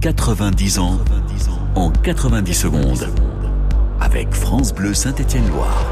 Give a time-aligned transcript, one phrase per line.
[0.00, 1.00] 90 ans
[1.74, 3.12] en 90 secondes.
[4.00, 5.86] Avec France Bleu Saint-Étienne-Loire.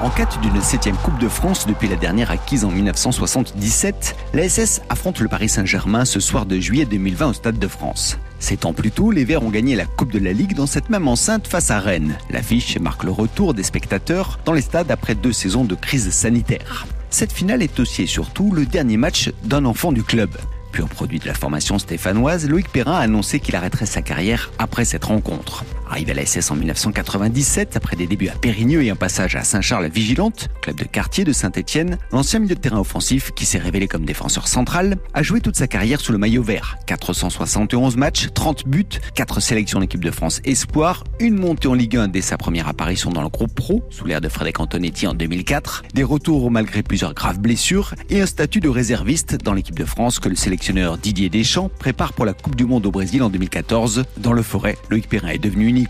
[0.00, 4.80] En quête d'une septième Coupe de France depuis la dernière acquise en 1977, la SS
[4.88, 8.18] affronte le Paris Saint-Germain ce soir de juillet 2020 au Stade de France.
[8.38, 10.88] Sept ans plus tôt, les Verts ont gagné la Coupe de la Ligue dans cette
[10.88, 12.16] même enceinte face à Rennes.
[12.30, 16.86] L'affiche marque le retour des spectateurs dans les stades après deux saisons de crise sanitaire.
[17.10, 20.30] Cette finale est aussi et surtout le dernier match d'un enfant du club.
[20.74, 24.84] Pur produit de la formation stéphanoise, Loïc Perrin a annoncé qu'il arrêterait sa carrière après
[24.84, 25.64] cette rencontre.
[25.94, 29.44] Arrivé à la SS en 1997, après des débuts à Périgneux et un passage à
[29.44, 34.04] Saint-Charles-Vigilante, club de quartier de Saint-Étienne, l'ancien milieu de terrain offensif, qui s'est révélé comme
[34.04, 36.78] défenseur central, a joué toute sa carrière sous le maillot vert.
[36.86, 42.08] 471 matchs, 30 buts, 4 sélections d'équipe de France Espoir, une montée en Ligue 1
[42.08, 45.84] dès sa première apparition dans le groupe pro, sous l'ère de Frédéric Antonetti en 2004,
[45.94, 50.18] des retours malgré plusieurs graves blessures et un statut de réserviste dans l'équipe de France
[50.18, 54.02] que le sélectionneur Didier Deschamps prépare pour la Coupe du Monde au Brésil en 2014.
[54.16, 55.83] Dans le forêt, Loïc Perrin est devenu une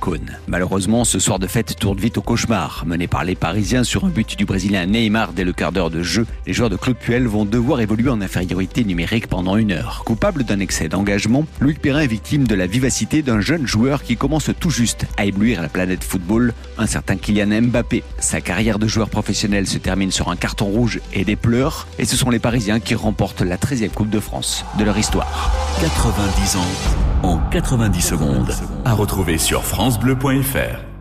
[0.47, 2.85] Malheureusement, ce soir de fête tourne vite au cauchemar.
[2.87, 6.02] Mené par les Parisiens sur un but du Brésilien Neymar dès le quart d'heure de
[6.02, 10.02] jeu, les joueurs de Claude Puel vont devoir évoluer en infériorité numérique pendant une heure.
[10.05, 14.16] Coupable d'un excès d'engagement, Louis Perrin est victime de la vivacité d'un jeune joueur qui
[14.16, 18.02] commence tout juste à éblouir la planète football, un certain Kylian Mbappé.
[18.18, 22.05] Sa carrière de joueur professionnel se termine sur un carton rouge et des pleurs, et
[22.05, 25.63] ce sont les Parisiens qui remportent la 13e Coupe de France de leur histoire.
[25.80, 26.61] 90 ans
[27.25, 28.55] en 90 secondes.
[28.85, 30.93] À retrouver sur FranceBleu.fr.